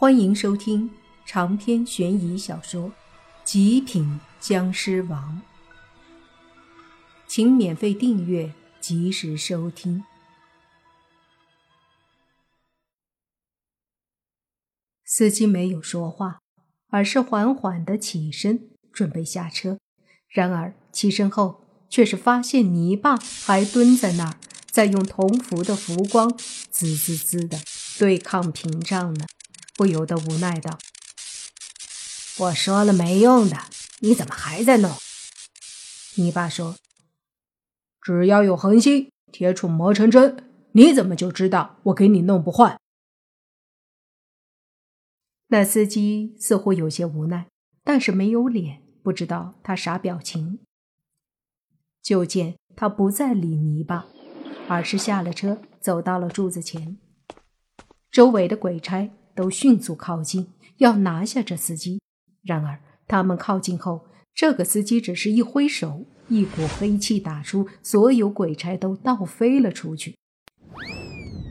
[0.00, 0.88] 欢迎收听
[1.26, 2.90] 长篇悬疑小说
[3.42, 5.42] 《极品僵尸王》，
[7.26, 10.04] 请免费订阅，及时收听。
[15.04, 16.38] 司机没有说话，
[16.90, 19.80] 而是缓缓的起身，准备下车。
[20.28, 24.38] 然而起身后，却是发现泥巴还蹲在那儿，
[24.70, 26.30] 在用铜符的浮光
[26.70, 27.58] 滋滋滋的
[27.98, 29.26] 对抗屏障呢。
[29.78, 30.76] 不由得无奈道
[32.36, 33.56] ：“我说了没用的，
[34.00, 34.90] 你怎么还在弄？”
[36.18, 36.74] 泥巴说
[38.02, 42.80] ：“只要有恒心，铁杵磨成针，你怎么就知道我给你弄不坏？”
[45.46, 47.46] 那司机似乎有些无奈，
[47.84, 50.58] 但是没有脸，不知道他啥表情。
[52.02, 54.08] 就见他不再理泥巴，
[54.66, 56.98] 而是下了车，走到了柱子前，
[58.10, 59.08] 周围的鬼差。
[59.38, 62.00] 都迅速靠近，要拿下这司机。
[62.42, 70.16] 然而他们靠近后，这个司机只是一挥手，一股黑气打出，所有鬼差都倒飞了出去。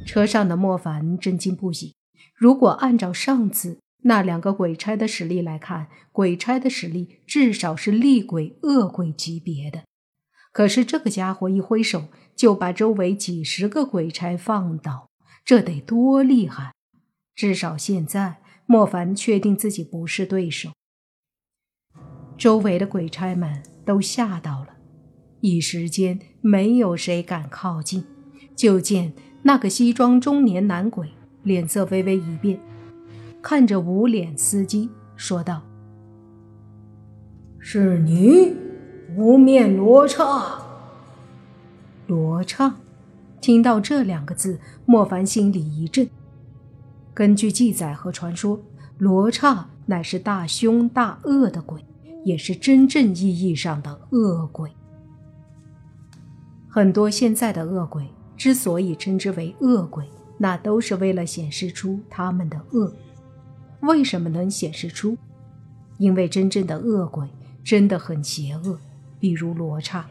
[0.05, 1.95] 车上的莫凡震惊不已。
[2.35, 9.83] 如果按照上次那两个鬼差的实力来看，鬼差的实力至少是厉鬼、恶鬼级别的。
[10.51, 15.07] 可是这个家伙一挥手，就把周围几十个鬼差放倒，
[15.45, 16.73] 这得多厉害！
[17.37, 20.71] 至少现在，莫凡确定自己不是对手。
[22.35, 24.69] 周围的鬼差们都吓到了，
[25.41, 28.03] 一时间没有谁敢靠近。
[28.55, 31.11] 就见那个西装中年男鬼
[31.43, 32.59] 脸色微微一变，
[33.39, 35.61] 看着无脸司机说道
[37.61, 38.55] ：“是你，
[39.15, 40.59] 无面罗刹。”
[42.07, 42.77] 罗刹，
[43.39, 46.09] 听到这两个字，莫凡心里一震。
[47.17, 48.61] 根据记载和传说，
[48.99, 51.83] 罗刹乃是大凶大恶的鬼，
[52.23, 54.69] 也是真正意义上的恶鬼。
[56.67, 58.05] 很多现在的恶鬼
[58.37, 60.05] 之所以称之为恶鬼，
[60.37, 62.93] 那都是为了显示出他们的恶。
[63.79, 65.17] 为什么能显示出？
[65.97, 67.27] 因为真正的恶鬼
[67.63, 68.77] 真的很邪恶，
[69.19, 70.05] 比如罗刹。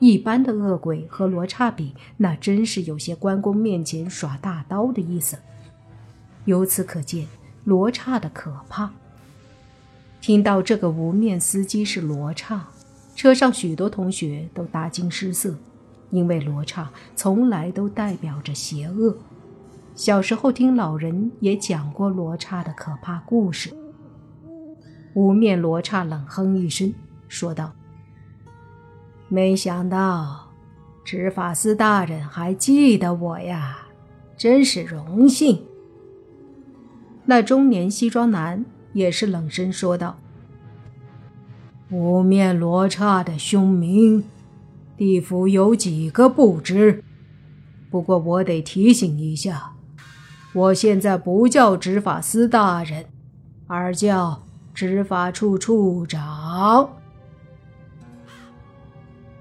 [0.00, 5.38] 一般的恶鬼和罗刹比，那真是有些关公面前耍大刀的意思。
[6.44, 7.26] 由此可见，
[7.64, 8.90] 罗刹的可怕。
[10.20, 12.68] 听到这个无面司机是罗刹，
[13.14, 15.54] 车上许多同学都大惊失色，
[16.10, 19.16] 因为罗刹从来都代表着邪恶。
[19.94, 23.72] 小时候听老人也讲过罗刹的可怕故事。
[25.14, 26.94] 无面罗刹冷哼一声，
[27.28, 27.72] 说道
[29.28, 30.48] ：“没想到
[31.04, 33.88] 执法司大人还记得我呀，
[34.36, 35.62] 真是荣幸。”
[37.24, 40.18] 那中年西装男也是冷声说道
[41.90, 44.24] ：“无面罗刹的凶名，
[44.96, 47.02] 地府有几个不知？
[47.90, 49.72] 不过我得提醒一下，
[50.52, 53.04] 我现在不叫执法司大人，
[53.66, 54.42] 而叫
[54.74, 56.98] 执法处处长。”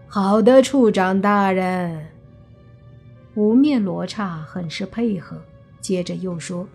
[0.08, 2.08] 好的，处长大人。
[3.34, 5.42] 无面罗刹很是配合，
[5.80, 6.68] 接着又说。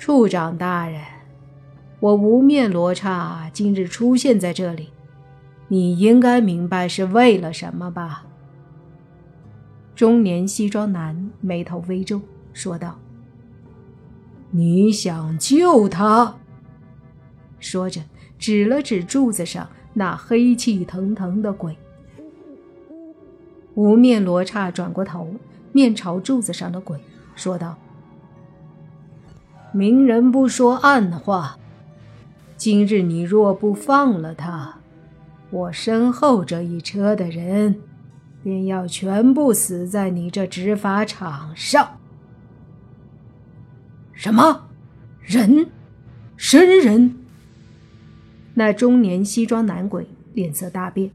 [0.00, 0.98] 处长大人，
[2.00, 4.88] 我无面罗刹今日出现在这里，
[5.68, 8.24] 你应该明白是为了什么吧？
[9.94, 12.18] 中年西装男眉头微皱，
[12.54, 12.98] 说道
[14.50, 16.34] ：“你想救他？”
[17.60, 18.00] 说着，
[18.38, 21.76] 指了指柱子上那黑气腾腾的鬼。
[23.74, 25.34] 无面罗刹转过头，
[25.72, 26.98] 面朝柱子上的鬼，
[27.34, 27.76] 说道。
[29.72, 31.56] 明人不说暗话，
[32.56, 34.80] 今日你若不放了他，
[35.50, 37.76] 我身后这一车的人
[38.42, 41.98] 便要全部死在你这执法场上。
[44.12, 44.68] 什么
[45.20, 45.68] 人？
[46.36, 47.14] 神人？
[48.54, 51.12] 那中年西装男鬼脸色大变，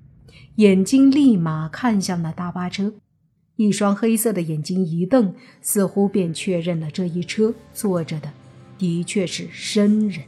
[0.55, 2.93] 眼睛立马看向那大巴车，
[3.57, 8.29] 一双黑色的眼睛一瞪，似乎便确认了这一车坐着的。
[8.77, 10.23] 的确是生人，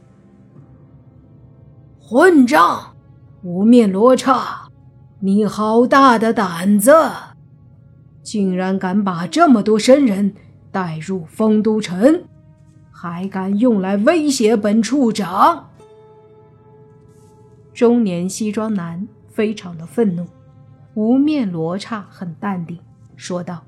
[2.00, 2.94] 混账！
[3.42, 4.68] 无面罗刹，
[5.20, 6.92] 你好大的胆子，
[8.22, 10.34] 竟然敢把这么多生人
[10.72, 12.24] 带入丰都城，
[12.90, 15.68] 还敢用来威胁本处长！
[17.72, 20.26] 中年西装男非常的愤怒，
[20.94, 22.76] 无面罗刹很淡定
[23.14, 23.62] 说道：“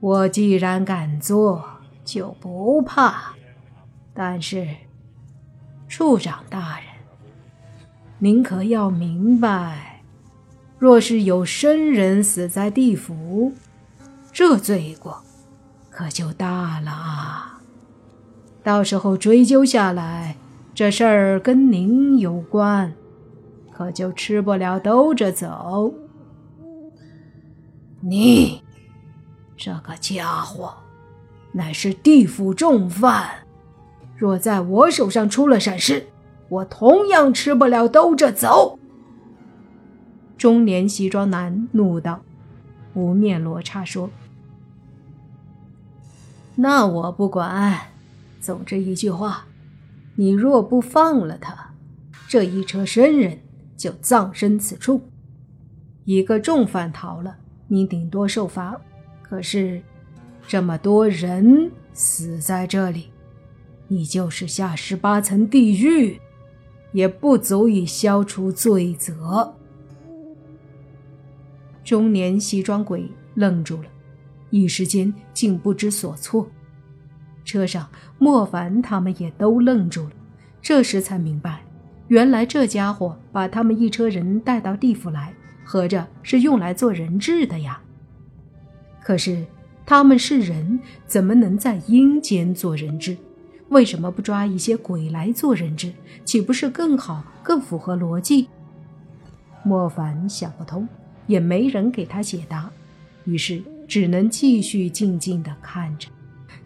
[0.00, 1.64] 我既然敢做。”
[2.08, 3.34] 就不怕。
[4.14, 4.66] 但是，
[5.86, 6.86] 处长大人，
[8.18, 10.02] 您可要明白，
[10.78, 13.52] 若是有生人死在地府，
[14.32, 15.22] 这罪过
[15.90, 17.60] 可就大了啊！
[18.62, 20.36] 到时候追究下来，
[20.74, 22.94] 这事儿跟您有关，
[23.70, 25.92] 可就吃不了兜着走。
[28.00, 28.62] 你
[29.56, 30.74] 这个家伙，
[31.58, 33.28] 乃是地府重犯。
[34.16, 36.06] 若在我手上出了闪失，
[36.48, 38.78] 我同样吃不了兜着走。”
[40.38, 42.20] 中年西装男怒道。
[42.94, 44.10] 无面罗刹说
[46.56, 47.78] ：“那我不管。
[48.40, 49.46] 总之一句话，
[50.16, 51.72] 你若不放了他，
[52.28, 53.40] 这一车生人
[53.76, 55.02] 就葬身此处。
[56.04, 57.36] 一个重犯逃了，
[57.68, 58.80] 你顶多受罚；
[59.22, 59.82] 可是
[60.48, 63.10] 这么多人死在这里。”
[63.90, 66.20] 你就是下十八层地狱，
[66.92, 69.54] 也不足以消除罪责。
[71.82, 73.88] 中年西装鬼愣住了，
[74.50, 76.46] 一时间竟不知所措。
[77.46, 80.12] 车上莫凡他们也都愣住了，
[80.60, 81.64] 这时才明白，
[82.08, 85.32] 原来这家伙把他们一车人带到地府来，
[85.64, 87.80] 合着是用来做人质的呀。
[89.02, 89.46] 可是
[89.88, 93.16] 他们是人，怎么能在阴间做人质？
[93.70, 95.90] 为什么不抓一些鬼来做人质？
[96.26, 98.48] 岂不是更好、更符合逻辑？
[99.62, 100.86] 莫凡想不通，
[101.26, 102.70] 也没人给他解答，
[103.24, 106.10] 于是只能继续静静地看着，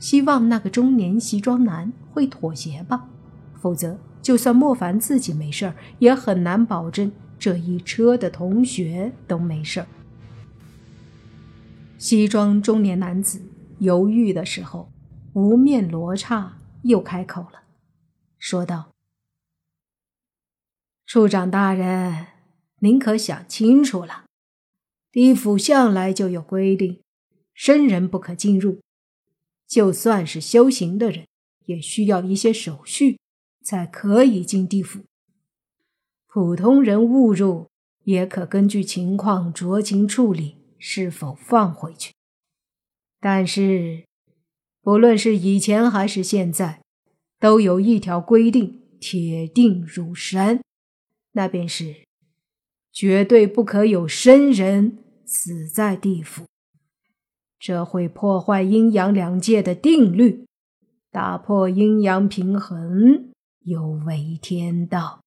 [0.00, 3.06] 希望那个中年西装男会妥协吧。
[3.54, 9.86] 否则，就算莫凡自己没事儿，也很难保证这一车的同学都没事儿。
[12.02, 13.40] 西装中年男子
[13.78, 14.90] 犹豫的时候，
[15.34, 16.58] 无面罗刹。
[16.82, 17.62] 又开口了，
[18.40, 18.92] 说道
[21.06, 22.26] ：“处长大人，
[22.80, 24.24] 您可想清楚了？
[25.12, 27.00] 地府向来就有规定，
[27.54, 28.80] 生人不可进入。
[29.68, 31.28] 就算是修行的人，
[31.66, 33.20] 也需要一些手续，
[33.62, 35.02] 才可以进地府。
[36.26, 37.68] 普通人误入，
[38.02, 42.12] 也可根据情况酌情处理，是否放回去。
[43.20, 44.02] 但是……”
[44.84, 46.82] 不论是以前还是现在，
[47.38, 50.60] 都有一条规定，铁定如山，
[51.34, 52.04] 那便是
[52.92, 56.46] 绝对不可有生人死在地府。
[57.60, 60.44] 这会破坏阴阳两界的定律，
[61.12, 63.30] 打破阴阳平衡，
[63.60, 65.22] 有违天道，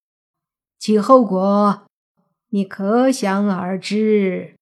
[0.78, 1.88] 其后果
[2.50, 4.55] 你可想而知。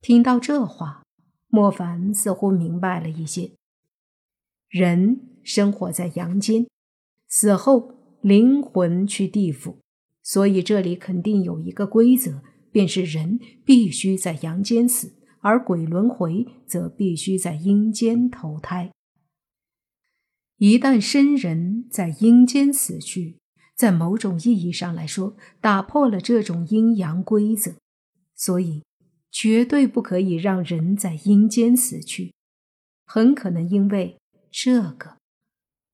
[0.00, 1.02] 听到这话。
[1.50, 3.52] 莫凡似乎明白了一些。
[4.68, 6.66] 人生活在阳间，
[7.26, 9.78] 死后灵魂去地府，
[10.22, 18.92] 所以这里肯定有一个规则，便是人必须在阳间死，而鬼轮回则必须在阴间投胎。
[20.58, 23.38] 一旦生人在阴间死去，
[23.74, 27.76] 在某种意义上来说，打破了这种阴阳规则，
[28.34, 28.82] 所以。
[29.30, 32.34] 绝对不可以让人在阴间死去，
[33.04, 34.18] 很可能因为
[34.50, 35.18] 这个，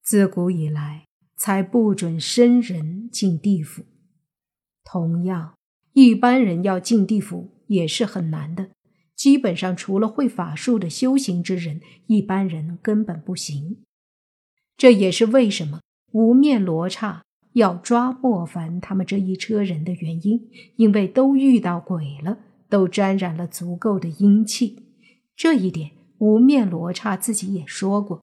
[0.03, 3.85] 自古以来才不准生人进地府。
[4.85, 5.55] 同样，
[5.93, 8.71] 一般人要进地府也是很难的，
[9.17, 13.83] 基本上除了会法术的修行之人，一般人根本不行。
[14.77, 15.81] 这也是为什么
[16.13, 17.23] 无面罗刹
[17.55, 22.39] 要抓莫凡他们这一车人的原因，因为都遇到鬼了。
[22.75, 24.85] 都沾染了足够的阴气，
[25.37, 28.21] 这一点无面罗刹自己也说过。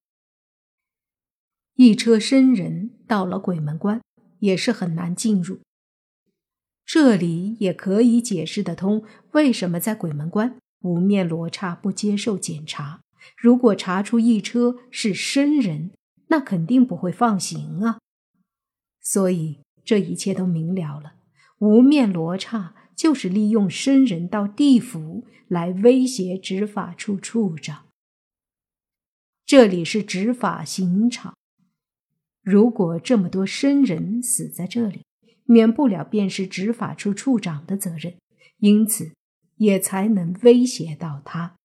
[1.76, 4.02] 一车生人到了鬼门关，
[4.40, 5.60] 也是很难进入。
[6.86, 13.00] 这里也可以解释得通，为什么在鬼门关无面罗刹不接受检查。
[13.38, 15.92] 如果查出一车是生人，
[16.28, 18.00] 那肯定不会放行啊。
[19.00, 21.14] 所以这一切都明了了，
[21.60, 22.76] 无面罗刹。
[23.02, 27.88] 就是利用生人到地府来威胁执法处处长。
[29.44, 31.36] 这里是执法刑场，
[32.44, 35.04] 如果这么多生人死在这里，
[35.46, 38.20] 免不了便是执法处处长的责任，
[38.58, 39.16] 因此
[39.56, 41.56] 也才能威胁到他。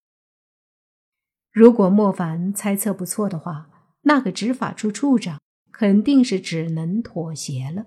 [1.51, 3.69] 如果莫凡猜测不错的话，
[4.01, 5.39] 那个执法处处长
[5.71, 7.85] 肯定是只能妥协了。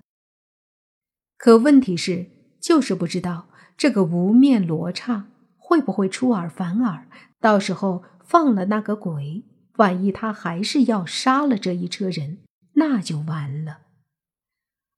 [1.35, 2.40] 可问题是。
[2.61, 5.27] 就是不知道这个无面罗刹
[5.57, 7.07] 会不会出尔反尔，
[7.39, 9.43] 到时候放了那个鬼，
[9.77, 12.37] 万一他还是要杀了这一车人，
[12.73, 13.79] 那就完了。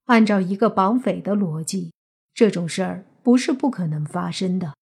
[0.05, 1.93] 按照一个绑匪的逻辑，
[2.33, 4.73] 这种事儿不是不可能发生的。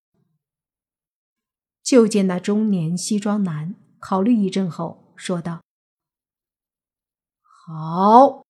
[1.84, 5.62] 就见那中年西装男考虑一阵后说道
[7.44, 8.44] ：“好，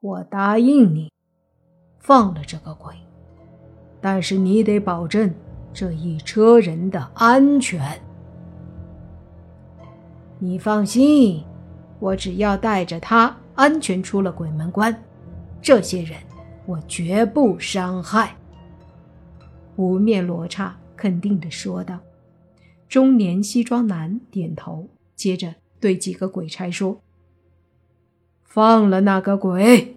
[0.00, 1.12] 我答应你，
[2.00, 2.96] 放了这个鬼，
[4.00, 5.32] 但是你得保证
[5.72, 8.00] 这一车人的安全。
[10.38, 11.42] 你放心，
[11.98, 14.96] 我只要带着他安全出了鬼门关。”
[15.60, 16.16] 这些人，
[16.64, 18.36] 我绝不伤害。”
[19.74, 21.98] 无面罗刹肯定的说道。
[22.88, 27.00] 中年西装男点头，接着对几个鬼差说
[28.44, 29.96] ：“放了那个鬼。”